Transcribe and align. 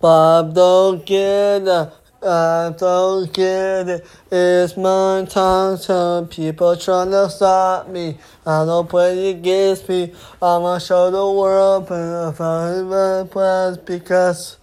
Bob 0.00 0.54
don't 0.54 1.04
get 1.04 1.62
it. 1.62 1.92
I 2.22 2.72
don't 2.76 3.32
get 3.32 3.88
it. 3.88 4.06
It's 4.30 4.76
my 4.76 5.24
time 5.28 5.76
to 5.78 6.26
people 6.30 6.76
trying 6.76 7.10
to 7.10 7.28
stop 7.28 7.88
me. 7.88 8.16
I 8.46 8.64
don't 8.64 8.88
play 8.88 9.30
against 9.30 9.88
me. 9.88 10.14
I'ma 10.40 10.78
show 10.78 11.10
the 11.10 11.38
world, 11.38 11.88
but 11.88 12.28
I 12.28 12.32
find 12.32 12.90
my 12.90 13.24
plans 13.28 13.78
because. 13.78 14.58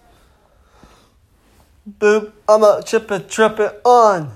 Boop, 1.86 2.32
I'ma 2.48 2.80
trip 2.80 3.10
it, 3.10 3.28
trip 3.28 3.60
it 3.60 3.80
on. 3.84 4.32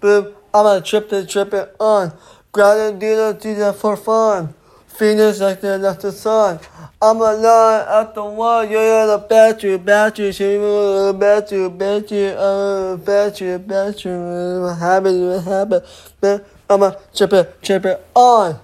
Boop, 0.00 0.34
I'ma 0.52 0.80
trip 0.80 1.12
it, 1.12 1.28
trip 1.28 1.54
it 1.54 1.76
on. 1.78 2.10
Do 2.52 2.60
that, 2.60 3.38
do 3.40 3.54
that 3.54 3.76
for 3.76 3.96
fun. 3.96 4.54
Phoenix 4.88 5.40
like 5.40 5.60
the 5.60 5.78
left 5.78 6.02
the 6.02 6.12
sun. 6.12 6.60
I'm 7.04 7.16
a 7.16 7.32
line 7.32 7.84
at 7.88 8.14
the 8.14 8.22
one, 8.22 8.70
you're 8.70 9.08
the 9.08 9.18
battery, 9.18 9.76
battery, 9.76 10.30
she 10.30 10.56
will 10.56 11.12
battery, 11.12 11.68
battery, 11.68 12.32
uh, 12.38 12.94
battery, 12.94 13.58
battery, 13.58 14.60
what 14.60 14.78
happened, 14.78 15.26
what 15.26 15.42
happened, 15.42 15.84
man, 16.22 16.44
I'ma 16.70 16.92
trip 17.12 17.32
it, 17.32 17.60
trip 17.60 17.86
it 17.86 18.06
on, 18.14 18.60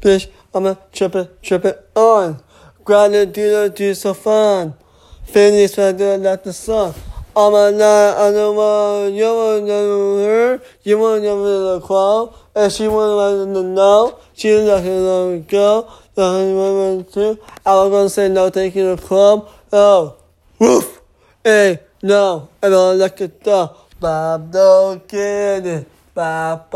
bitch, 0.00 0.30
trip 0.90 1.14
it, 1.16 1.42
trip 1.42 1.66
it 1.66 1.90
on, 1.94 2.42
do 3.30 3.50
the 3.50 3.70
do 3.76 3.92
so 3.92 4.14
fun, 4.14 4.72
Phoenix 5.24 5.76
like 5.76 5.98
the 5.98 6.16
left 6.16 6.44
the 6.44 6.54
sun. 6.54 6.94
I'm 7.36 7.52
a 7.52 7.70
line 7.70 7.76
at 7.76 8.30
the 8.30 8.52
one, 8.52 9.14
you 9.14 9.24
want 9.24 9.66
to 9.66 10.16
her, 10.24 10.60
you 10.82 10.98
want 10.98 11.22
to 11.24 11.28
the 11.28 11.80
crowd, 11.86 12.34
and 12.54 12.72
she 12.72 12.88
to 13.54 13.62
know, 13.62 14.18
she 14.32 14.56
like 14.56 14.82
to 14.82 15.44
go, 15.46 15.82
the 15.82 16.01
was 17.74 17.90
gonna 17.90 18.08
say 18.10 18.28
no, 18.28 18.50
thank 18.50 18.74
you 18.76 18.94
to 18.94 19.02
club. 19.02 19.48
No, 19.72 19.78
oh, 19.78 20.16
woof, 20.58 21.00
hey, 21.42 21.80
no, 22.02 22.50
I 22.62 22.68
don't 22.68 22.98
like 22.98 23.20
it 23.22 23.42
though. 23.42 23.76
Bob 23.98 24.52
don't 24.52 25.08
Bob 26.14 26.68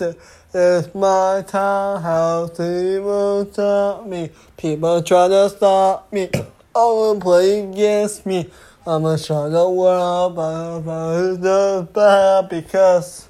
it. 0.00 0.18
It's 0.52 0.94
my 0.94 1.44
townhouse, 1.46 2.50
people 2.50 3.48
stop 3.52 4.06
me. 4.06 4.30
People 4.56 5.02
try 5.02 5.28
to 5.28 5.50
stop 5.50 6.12
me. 6.12 6.28
Oh, 6.74 7.18
play 7.20 7.60
against 7.60 8.26
me. 8.26 8.50
I'ma 8.86 9.16
show 9.16 9.50
the 9.50 9.68
world 9.68 10.32
about 10.32 11.40
the 11.42 11.88
bad 11.92 12.48
because, 12.48 13.28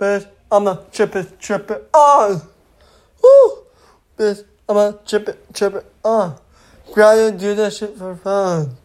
bitch, 0.00 0.26
I'ma 0.50 0.74
trip 0.90 1.14
it, 1.14 1.38
trip 1.38 1.70
it 1.70 1.88
on. 1.92 2.42
Woo! 3.22 3.57
Bitch, 4.18 4.44
I'ma 4.68 4.92
trip 5.06 5.28
it, 5.28 5.54
trip 5.54 5.74
it 5.74 5.86
uh. 6.04 6.08
on. 6.08 6.38
Gotta 6.92 7.30
do 7.30 7.54
that 7.54 7.72
shit 7.72 7.96
for 7.96 8.16
fun. 8.16 8.76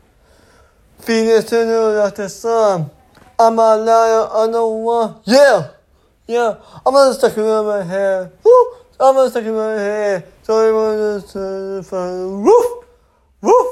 Phoenix 0.99 1.45
to 1.45 1.55
the 1.65 2.01
like 2.03 2.15
the 2.15 2.29
sun. 2.29 2.91
I'm 3.39 3.57
a 3.57 3.75
lion 3.75 4.29
on 4.29 4.51
the 4.51 4.67
one. 4.67 5.15
Yeah! 5.25 5.71
Yeah! 6.27 6.55
I'm 6.85 6.93
gonna 6.93 7.15
stick 7.15 7.33
it 7.35 7.41
in 7.41 7.65
my 7.65 7.83
hair. 7.83 8.31
Woo! 8.43 8.73
I'm 8.99 9.15
gonna 9.15 9.29
stick 9.31 9.45
it 9.45 9.47
in 9.47 9.55
my 9.55 9.73
hair. 9.73 10.23
So 10.43 10.59
everyone 10.59 11.21
just 11.21 11.89
fun. 11.89 12.43
Woof! 12.43 12.85
Woof! 13.41 13.67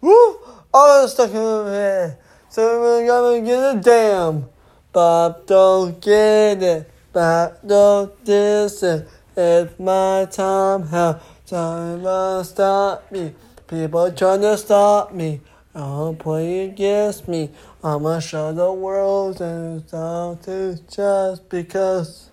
Woof! 0.00 0.36
I'm 0.72 0.88
gonna 0.88 1.08
stick 1.08 1.30
it 1.30 1.36
in 1.36 1.64
my 1.64 1.70
hair. 1.70 2.18
So 2.48 2.64
everyone 2.64 3.06
gonna 3.06 3.46
get 3.46 3.76
a 3.76 3.80
damn. 3.80 4.48
Bob 4.90 5.46
don't 5.46 6.00
get 6.00 6.62
it. 6.62 6.90
Bob 7.12 7.58
don't 7.66 8.12
it. 8.26 9.08
It's 9.40 9.78
my 9.78 10.26
time, 10.28 10.88
how 10.88 11.20
time 11.46 12.02
will 12.02 12.42
stop 12.42 13.12
me. 13.12 13.32
People 13.68 14.10
trying 14.10 14.40
to 14.40 14.58
stop 14.58 15.14
me. 15.14 15.40
Don't 15.72 16.18
play 16.18 16.64
against 16.64 17.28
me. 17.28 17.50
I'ma 17.84 18.18
show 18.18 18.52
the 18.52 18.72
world 18.72 19.40
and 19.40 19.86
stop 19.86 20.42
to 20.42 20.76
just 20.90 21.48
because. 21.48 22.30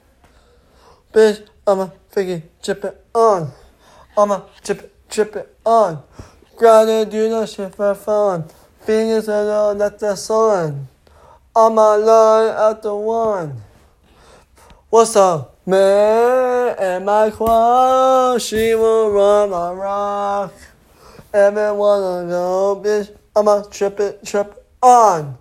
Bitch, 1.13 1.45
I'ma 1.67 1.91
freaking 2.11 2.41
chip 2.63 2.83
it 2.83 3.05
on. 3.13 3.51
I'ma 4.17 4.41
chip 4.63 4.79
it, 4.79 4.91
chip 5.07 5.35
it 5.35 5.55
on. 5.63 6.01
Gotta 6.59 7.05
do 7.05 7.29
the 7.29 7.45
shit 7.45 7.75
for 7.75 7.93
fun. 7.93 8.45
Fingers 8.81 9.29
are 9.29 9.47
all 9.51 9.75
like 9.75 9.99
the 9.99 10.15
sun. 10.15 10.87
I'ma 11.55 11.97
line 11.97 12.71
at 12.71 12.81
the 12.81 12.95
one. 12.95 13.61
What's 14.89 15.15
up, 15.15 15.59
man? 15.67 16.44
And 16.73 17.05
my 17.05 17.29
quad, 17.29 18.41
she 18.41 18.73
will 18.73 19.11
run 19.11 19.51
my 19.51 19.71
rock. 19.71 20.53
Everyone 21.33 21.77
wanna 21.77 22.27
go, 22.27 22.81
bitch. 22.83 23.15
I'ma 23.35 23.61
trip 23.63 23.99
it, 23.99 24.25
trip 24.25 24.65
on. 24.81 25.37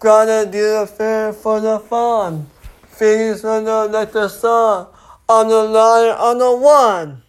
Gotta 0.00 0.50
do 0.50 0.80
the 0.80 0.86
fair 0.86 1.32
for 1.32 1.60
the 1.60 1.78
fun. 1.78 2.46
Feelings 2.86 3.44
under 3.44 3.86
like 3.92 4.12
the 4.12 4.28
sun. 4.28 4.86
I'm 5.28 5.48
the 5.48 5.64
lion, 5.64 6.16
I'm 6.18 6.38
the 6.38 6.56
one. 6.56 7.22